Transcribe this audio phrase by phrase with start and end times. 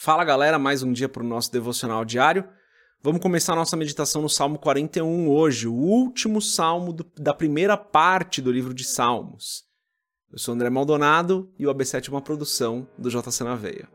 [0.00, 2.44] Fala galera, mais um dia para o nosso devocional diário.
[3.02, 8.40] Vamos começar nossa meditação no Salmo 41 hoje, o último salmo do, da primeira parte
[8.40, 9.64] do livro de Salmos.
[10.30, 13.88] Eu sou André Maldonado e o AB7 é uma produção do JC na Veia.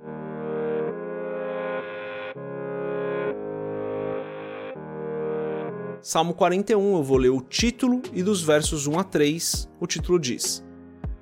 [6.01, 10.19] Salmo 41, eu vou ler o título e dos versos 1 a 3, o título
[10.19, 10.61] diz: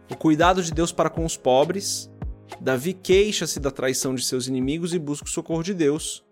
[0.09, 2.11] O cuidado de Deus para com os pobres
[2.59, 6.23] Davi queixa-se da traição de seus inimigos e busca o socorro de Deus.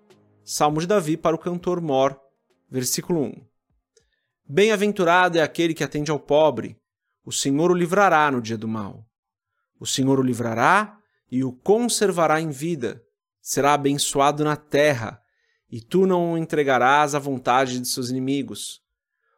[0.44, 2.20] Salmo de Davi para o cantor Mor,
[2.70, 3.34] versículo 1.
[4.48, 6.76] Bem-aventurado é aquele que atende ao pobre,
[7.24, 9.06] o Senhor o livrará no dia do mal.
[9.80, 10.98] O Senhor o livrará
[11.32, 13.04] e o conservará em vida.
[13.42, 15.22] Será abençoado na terra,
[15.70, 18.82] e tu não o entregarás à vontade de seus inimigos.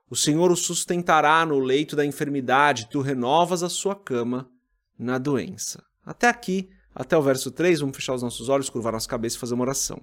[0.10, 4.50] O Senhor o sustentará no leito da enfermidade, tu renovas a sua cama
[4.98, 5.84] na doença.
[6.06, 9.40] Até aqui, até o verso 3, vamos fechar os nossos olhos, curvar nossa cabeça e
[9.40, 10.02] fazer uma oração.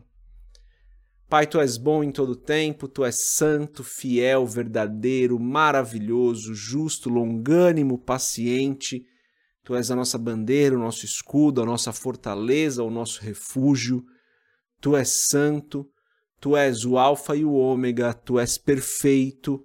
[1.29, 7.99] Pai, tu és bom em todo tempo, tu és santo, fiel, verdadeiro, maravilhoso, justo, longânimo,
[7.99, 9.05] paciente.
[9.63, 14.03] Tu és a nossa bandeira, o nosso escudo, a nossa fortaleza, o nosso refúgio.
[14.81, 15.87] Tu és santo,
[16.41, 19.63] tu és o Alfa e o Ômega, tu és perfeito.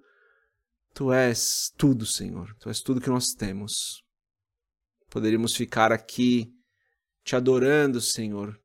[0.93, 2.53] Tu és tudo, Senhor.
[2.59, 4.03] Tu és tudo que nós temos.
[5.14, 6.52] Poderíamos ficar aqui
[7.23, 8.59] te adorando, Senhor,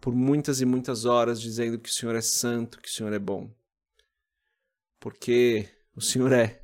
[0.00, 3.20] por muitas e muitas horas, dizendo que o Senhor é santo, que o Senhor é
[3.20, 3.54] bom.
[4.98, 6.60] Porque o Senhor é.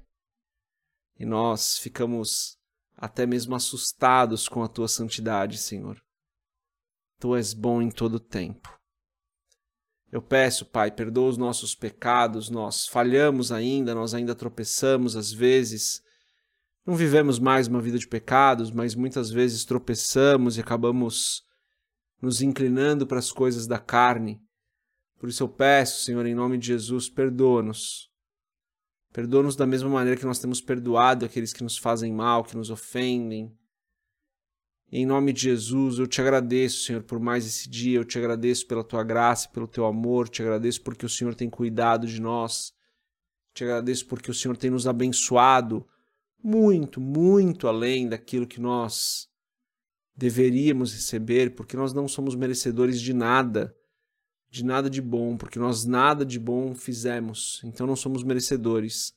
[1.16, 2.58] E nós ficamos
[2.96, 6.02] até mesmo assustados com a tua santidade, Senhor.
[7.20, 8.76] Tu és bom em todo o tempo.
[10.10, 16.02] Eu peço, Pai, perdoa os nossos pecados, nós falhamos ainda, nós ainda tropeçamos às vezes,
[16.84, 21.44] não vivemos mais uma vida de pecados, mas muitas vezes tropeçamos e acabamos
[22.20, 24.40] nos inclinando para as coisas da carne.
[25.18, 28.10] Por isso eu peço, Senhor, em nome de Jesus, perdoa-nos.
[29.12, 32.70] Perdoa-nos da mesma maneira que nós temos perdoado aqueles que nos fazem mal, que nos
[32.70, 33.56] ofendem.
[34.90, 38.66] Em nome de Jesus, eu te agradeço, Senhor, por mais esse dia, eu te agradeço
[38.66, 42.72] pela tua graça, pelo teu amor, te agradeço porque o Senhor tem cuidado de nós,
[43.54, 45.86] te agradeço porque o Senhor tem nos abençoado
[46.42, 49.28] muito, muito além daquilo que nós
[50.14, 53.74] deveríamos receber, porque nós não somos merecedores de nada,
[54.50, 59.14] de nada de bom, porque nós nada de bom fizemos, então não somos merecedores.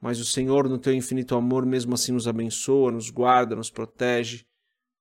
[0.00, 4.46] Mas o Senhor, no teu infinito amor, mesmo assim nos abençoa, nos guarda, nos protege.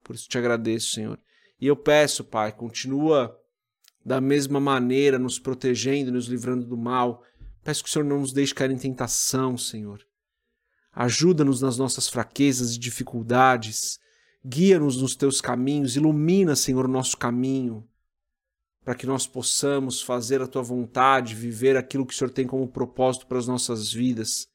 [0.03, 1.19] Por isso te agradeço, Senhor.
[1.59, 3.35] E eu peço, Pai, continua
[4.03, 7.23] da mesma maneira nos protegendo, nos livrando do mal.
[7.63, 10.03] Peço que o Senhor não nos deixe cair em tentação, Senhor.
[10.99, 13.99] Ajuda-nos nas nossas fraquezas e dificuldades.
[14.43, 17.87] Guia-nos nos teus caminhos, ilumina, Senhor, o nosso caminho,
[18.83, 22.67] para que nós possamos fazer a tua vontade, viver aquilo que o Senhor tem como
[22.67, 24.47] propósito para as nossas vidas.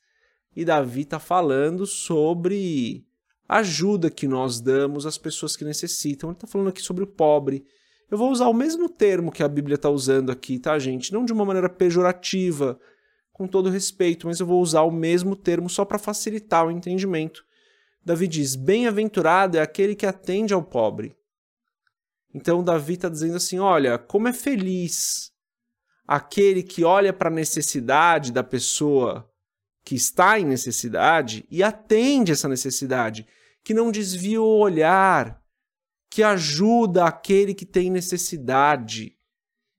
[0.55, 3.05] e Davi está falando sobre
[3.47, 6.29] a ajuda que nós damos às pessoas que necessitam.
[6.29, 7.65] Ele está falando aqui sobre o pobre.
[8.09, 11.13] Eu vou usar o mesmo termo que a Bíblia está usando aqui, tá, gente?
[11.13, 12.79] Não de uma maneira pejorativa,
[13.31, 17.43] com todo respeito, mas eu vou usar o mesmo termo só para facilitar o entendimento.
[18.05, 21.15] Davi diz: Bem-aventurado é aquele que atende ao pobre.
[22.33, 25.32] Então, Davi está dizendo assim: olha, como é feliz
[26.07, 29.29] aquele que olha para a necessidade da pessoa
[29.83, 33.27] que está em necessidade e atende essa necessidade,
[33.63, 35.41] que não desvia o olhar,
[36.09, 39.15] que ajuda aquele que tem necessidade.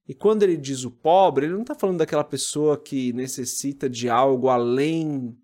[0.07, 4.09] E quando ele diz o pobre, ele não está falando daquela pessoa que necessita de
[4.09, 5.39] algo além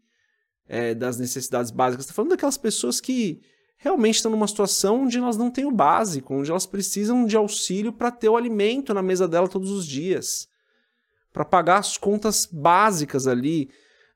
[0.67, 3.41] é, das necessidades básicas, está falando daquelas pessoas que
[3.79, 7.93] realmente estão numa situação onde elas não têm o básico, onde elas precisam de auxílio
[7.93, 10.50] para ter o alimento na mesa dela todos os dias,
[11.33, 13.71] para pagar as contas básicas ali.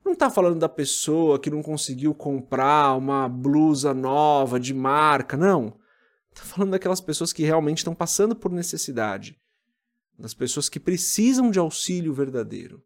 [0.05, 5.79] Não está falando da pessoa que não conseguiu comprar uma blusa nova de marca, não.
[6.33, 9.39] Está falando daquelas pessoas que realmente estão passando por necessidade,
[10.19, 12.83] das pessoas que precisam de auxílio verdadeiro.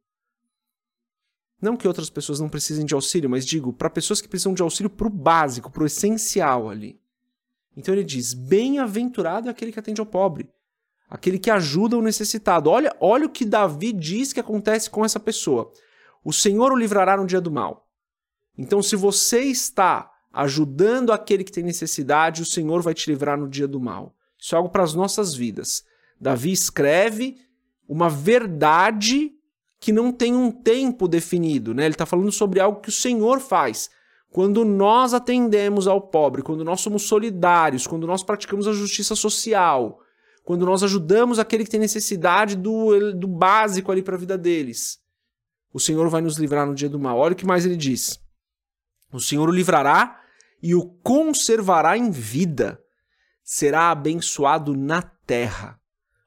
[1.61, 4.63] Não que outras pessoas não precisem de auxílio, mas digo, para pessoas que precisam de
[4.63, 7.01] auxílio para o básico, para o essencial ali.
[7.77, 10.49] Então ele diz: Bem-aventurado é aquele que atende ao pobre,
[11.09, 12.69] aquele que ajuda o necessitado.
[12.71, 15.73] Olha, olha o que Davi diz que acontece com essa pessoa.
[16.25, 17.89] O Senhor o livrará no dia do mal.
[18.57, 23.49] Então, se você está ajudando aquele que tem necessidade, o Senhor vai te livrar no
[23.49, 24.15] dia do mal.
[24.39, 25.85] Isso é algo para as nossas vidas.
[26.21, 27.37] Davi escreve
[27.89, 29.33] uma verdade
[29.81, 31.85] que não tem um tempo definido, né?
[31.85, 33.91] Ele está falando sobre algo que o Senhor faz.
[34.31, 40.01] Quando nós atendemos ao pobre, quando nós somos solidários, quando nós praticamos a justiça social,
[40.49, 44.99] quando nós ajudamos aquele que tem necessidade do, do básico ali para a vida deles,
[45.75, 47.19] o Senhor vai nos livrar no dia do mal.
[47.19, 48.19] Olha o que mais ele diz.
[49.13, 50.19] O Senhor o livrará
[50.63, 52.83] e o conservará em vida.
[53.45, 55.79] Será abençoado na terra.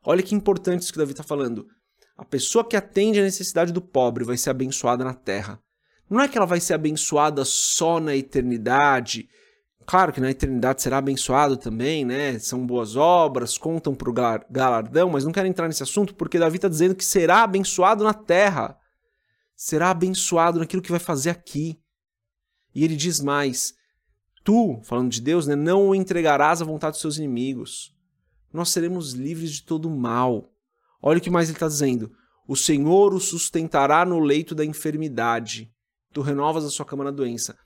[0.05, 1.67] Olha que importante isso que Davi está falando.
[2.15, 5.59] A pessoa que atende a necessidade do pobre vai ser abençoada na terra.
[6.07, 9.27] Não é que ela vai ser abençoada só na eternidade.
[9.85, 12.37] Claro que na eternidade será abençoado também, né?
[12.39, 14.13] São boas obras, contam para o
[14.49, 18.13] galardão, mas não quero entrar nesse assunto porque Davi está dizendo que será abençoado na
[18.13, 18.77] terra.
[19.55, 21.79] Será abençoado naquilo que vai fazer aqui.
[22.73, 23.73] E ele diz mais:
[24.43, 27.93] Tu, falando de Deus, né, não o entregarás à vontade dos seus inimigos.
[28.53, 30.51] Nós seremos livres de todo mal.
[31.01, 32.11] Olha o que mais ele está dizendo.
[32.47, 35.71] O Senhor o sustentará no leito da enfermidade.
[36.13, 37.57] Tu renovas a sua cama na doença.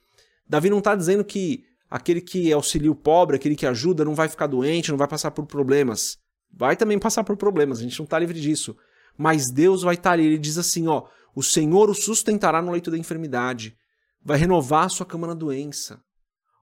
[0.48, 4.28] Davi não está dizendo que aquele que auxilia o pobre, aquele que ajuda, não vai
[4.28, 6.16] ficar doente, não vai passar por problemas.
[6.52, 8.76] Vai também passar por problemas, a gente não está livre disso.
[9.16, 10.26] Mas Deus vai estar tá ali.
[10.26, 11.04] Ele diz assim: ó,
[11.34, 13.76] o Senhor o sustentará no leito da enfermidade.
[14.22, 16.00] Vai renovar a sua cama na doença.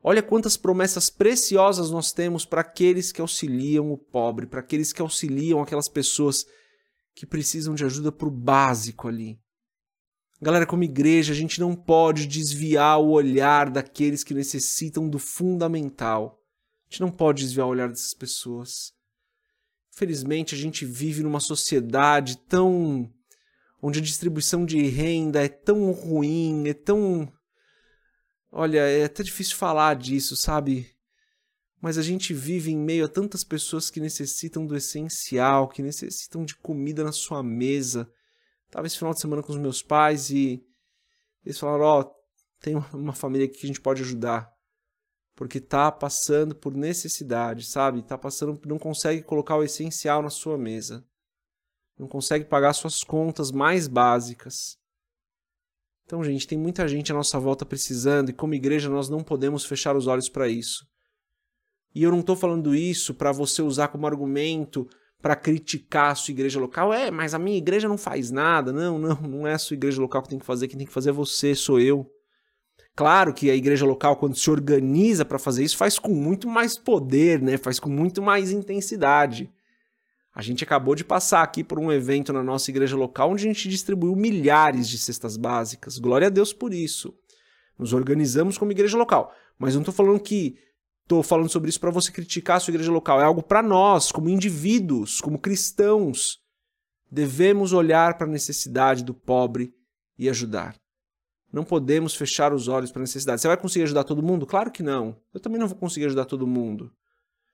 [0.03, 5.01] Olha quantas promessas preciosas nós temos para aqueles que auxiliam o pobre, para aqueles que
[5.01, 6.45] auxiliam aquelas pessoas
[7.15, 9.39] que precisam de ajuda para o básico ali.
[10.45, 16.39] Galera, como igreja, a gente não pode desviar o olhar daqueles que necessitam do fundamental.
[16.87, 18.93] A gente não pode desviar o olhar dessas pessoas.
[19.95, 23.11] Infelizmente, a gente vive numa sociedade tão.
[23.83, 27.27] onde a distribuição de renda é tão ruim, é tão
[28.53, 30.91] Olha, é até difícil falar disso, sabe?
[31.81, 36.45] Mas a gente vive em meio a tantas pessoas que necessitam do essencial, que necessitam
[36.45, 38.07] de comida na sua mesa.
[38.75, 40.61] Tava esse final de semana com os meus pais e
[41.45, 42.15] eles falaram: Ó, oh,
[42.59, 44.53] tem uma família aqui que a gente pode ajudar.
[45.37, 48.03] Porque tá passando por necessidade, sabe?
[48.03, 51.07] Tá passando, não consegue colocar o essencial na sua mesa.
[51.97, 54.77] Não consegue pagar suas contas mais básicas.
[56.05, 59.65] Então, gente, tem muita gente à nossa volta precisando e como igreja nós não podemos
[59.65, 60.85] fechar os olhos para isso.
[61.95, 64.89] E eu não estou falando isso para você usar como argumento
[65.25, 66.93] para criticar a sua igreja local.
[66.93, 68.71] É, mas a minha igreja não faz nada.
[68.75, 70.69] Não, não, não é a sua igreja local que tem que fazer.
[70.69, 72.07] Quem tem que fazer é você, sou eu.
[72.95, 76.77] Claro que a igreja local, quando se organiza para fazer isso, faz com muito mais
[76.77, 77.57] poder, né?
[77.57, 79.51] faz com muito mais intensidade.
[80.35, 83.49] A gente acabou de passar aqui por um evento na nossa igreja local onde a
[83.49, 85.97] gente distribuiu milhares de cestas básicas.
[85.97, 87.15] Glória a Deus por isso.
[87.79, 89.33] Nos organizamos como igreja local.
[89.59, 90.59] Mas não estou falando que
[91.05, 93.21] estou falando sobre isso para você criticar a sua igreja local.
[93.21, 96.41] É algo para nós, como indivíduos, como cristãos.
[97.11, 99.73] Devemos olhar para a necessidade do pobre
[100.19, 100.75] e ajudar.
[101.53, 103.41] Não podemos fechar os olhos para a necessidade.
[103.41, 104.45] Você vai conseguir ajudar todo mundo?
[104.45, 105.17] Claro que não.
[105.33, 106.93] Eu também não vou conseguir ajudar todo mundo.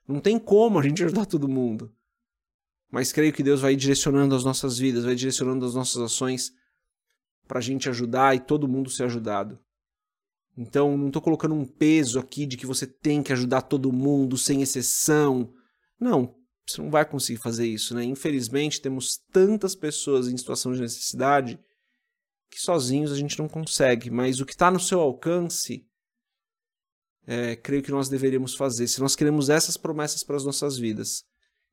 [0.09, 1.93] Não tem como a gente ajudar todo mundo
[2.91, 6.53] mas creio que Deus vai direcionando as nossas vidas, vai direcionando as nossas ações
[7.47, 9.59] para a gente ajudar e todo mundo ser ajudado.
[10.57, 14.37] Então, não estou colocando um peso aqui de que você tem que ajudar todo mundo,
[14.37, 15.53] sem exceção.
[15.99, 16.35] Não,
[16.67, 18.05] você não vai conseguir fazer isso, né?
[18.05, 21.59] Infelizmente, temos tantas pessoas em situação de necessidade
[22.51, 24.11] que sozinhos a gente não consegue.
[24.11, 25.87] Mas o que está no seu alcance,
[27.27, 28.89] é, creio que nós deveríamos fazer.
[28.89, 31.25] Se nós queremos essas promessas para as nossas vidas,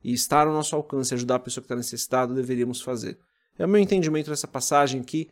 [0.03, 3.17] e estar ao nosso alcance ajudar a pessoa que está necessitada, deveríamos fazer.
[3.57, 5.29] É o meu entendimento dessa passagem aqui,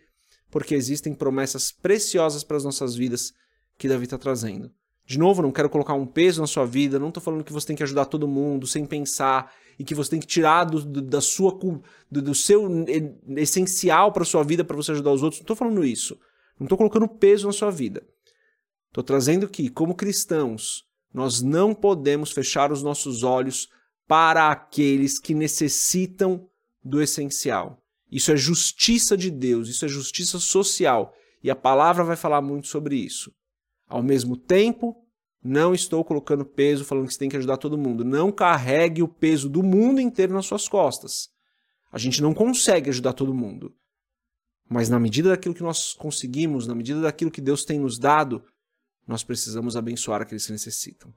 [0.49, 3.33] porque existem promessas preciosas para as nossas vidas
[3.77, 4.71] que Davi está trazendo.
[5.05, 7.67] De novo, não quero colocar um peso na sua vida, não estou falando que você
[7.67, 11.01] tem que ajudar todo mundo sem pensar e que você tem que tirar do, do
[11.01, 11.51] da sua
[12.09, 12.67] do, do seu
[13.37, 15.41] essencial para sua vida para você ajudar os outros.
[15.41, 16.17] Não estou falando isso.
[16.59, 18.01] Não estou colocando peso na sua vida.
[18.87, 23.69] Estou trazendo que, como cristãos, nós não podemos fechar os nossos olhos
[24.07, 26.47] para aqueles que necessitam
[26.83, 27.84] do essencial.
[28.11, 31.13] Isso é justiça de Deus, isso é justiça social.
[31.43, 33.31] E a palavra vai falar muito sobre isso.
[33.87, 34.95] Ao mesmo tempo,
[35.43, 38.03] não estou colocando peso falando que você tem que ajudar todo mundo.
[38.03, 41.29] Não carregue o peso do mundo inteiro nas suas costas.
[41.91, 43.73] A gente não consegue ajudar todo mundo.
[44.67, 48.43] Mas na medida daquilo que nós conseguimos, na medida daquilo que Deus tem nos dado,
[49.07, 51.13] nós precisamos abençoar aqueles que necessitam.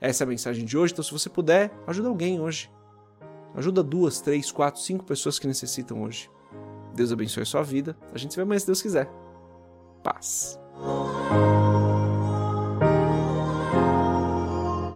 [0.00, 2.70] Essa é a mensagem de hoje, então se você puder, ajuda alguém hoje.
[3.54, 6.30] Ajuda duas, três, quatro, cinco pessoas que necessitam hoje.
[6.94, 7.96] Deus abençoe a sua vida.
[8.12, 9.10] A gente se vê mais se Deus quiser.
[10.02, 10.58] Paz.